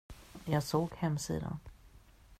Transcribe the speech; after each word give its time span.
Jag 0.45 0.63
såg 0.63 0.93
hemsidan. 0.95 1.57